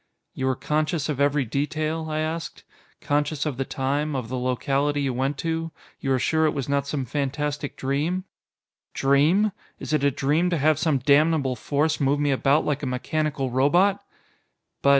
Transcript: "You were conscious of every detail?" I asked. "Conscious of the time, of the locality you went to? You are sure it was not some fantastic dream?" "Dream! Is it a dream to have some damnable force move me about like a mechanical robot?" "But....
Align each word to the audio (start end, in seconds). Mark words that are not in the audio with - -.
"You 0.33 0.47
were 0.47 0.55
conscious 0.55 1.09
of 1.09 1.21
every 1.21 1.45
detail?" 1.45 2.07
I 2.09 2.21
asked. 2.21 2.63
"Conscious 3.01 3.45
of 3.45 3.57
the 3.57 3.65
time, 3.65 4.15
of 4.15 4.29
the 4.29 4.37
locality 4.39 5.03
you 5.03 5.13
went 5.13 5.37
to? 5.45 5.69
You 5.99 6.11
are 6.13 6.17
sure 6.17 6.47
it 6.47 6.55
was 6.55 6.67
not 6.67 6.87
some 6.87 7.05
fantastic 7.05 7.77
dream?" 7.77 8.23
"Dream! 8.95 9.51
Is 9.77 9.93
it 9.93 10.03
a 10.03 10.09
dream 10.09 10.49
to 10.49 10.57
have 10.57 10.79
some 10.79 10.97
damnable 10.97 11.55
force 11.55 11.99
move 11.99 12.19
me 12.19 12.31
about 12.31 12.65
like 12.65 12.81
a 12.81 12.87
mechanical 12.87 13.51
robot?" 13.51 14.03
"But.... 14.81 14.89